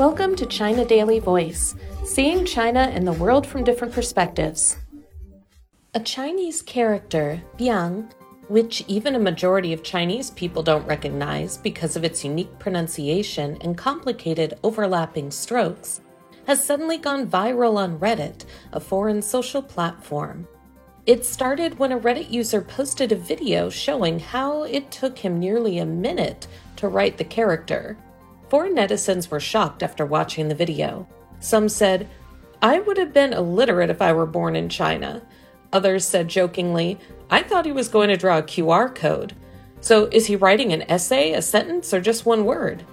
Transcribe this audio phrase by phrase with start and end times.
[0.00, 1.74] Welcome to China Daily Voice,
[2.04, 4.78] seeing China and the world from different perspectives.
[5.92, 8.10] A Chinese character, Biang,
[8.48, 13.76] which even a majority of Chinese people don't recognize because of its unique pronunciation and
[13.76, 16.00] complicated overlapping strokes,
[16.46, 20.48] has suddenly gone viral on Reddit, a foreign social platform.
[21.04, 25.76] It started when a Reddit user posted a video showing how it took him nearly
[25.76, 26.46] a minute
[26.76, 27.98] to write the character.
[28.50, 31.06] Foreign netizens were shocked after watching the video.
[31.38, 32.08] Some said,
[32.60, 35.22] I would have been illiterate if I were born in China.
[35.72, 36.98] Others said jokingly,
[37.30, 39.36] I thought he was going to draw a QR code.
[39.80, 42.84] So is he writing an essay, a sentence, or just one word?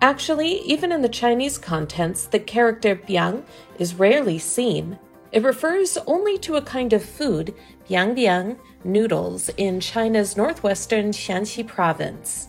[0.00, 3.44] Actually, even in the Chinese contents, the character biang
[3.78, 4.98] is rarely seen.
[5.32, 7.54] It refers only to a kind of food,
[7.90, 12.48] biang biang, noodles, in China's northwestern Shaanxi province.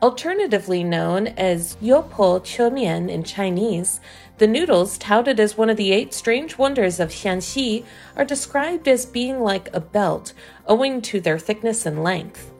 [0.00, 4.00] Alternatively known as Youpo Chemian in Chinese,
[4.38, 9.04] the noodles, touted as one of the eight strange wonders of Shaanxi, are described as
[9.04, 10.34] being like a belt,
[10.68, 12.52] owing to their thickness and length.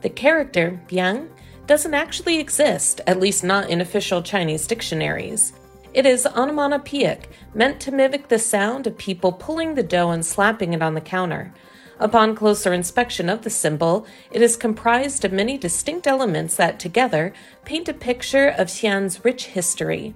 [0.00, 1.28] The character, biang,
[1.66, 5.52] doesn't actually exist, at least not in official Chinese dictionaries.
[5.92, 10.72] It is onomatopoeic, meant to mimic the sound of people pulling the dough and slapping
[10.72, 11.52] it on the counter.
[12.00, 17.34] Upon closer inspection of the symbol, it is comprised of many distinct elements that together
[17.66, 20.14] paint a picture of Xi'an's rich history.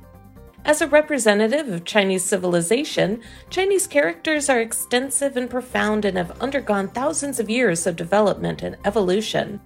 [0.64, 6.88] As a representative of Chinese civilization, Chinese characters are extensive and profound and have undergone
[6.88, 9.60] thousands of years of development and evolution.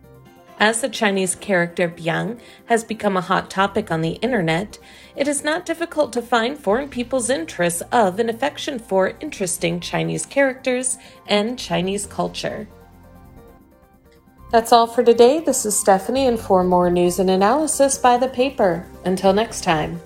[0.60, 4.78] As the Chinese character Biang has become a hot topic on the internet,
[5.14, 10.26] it is not difficult to find foreign people's interest of and affection for interesting Chinese
[10.26, 10.98] characters
[11.28, 12.66] and Chinese culture.
[14.50, 15.40] That's all for today.
[15.40, 18.84] This is Stephanie, and for more news and analysis, buy the paper.
[19.04, 20.00] Until next time.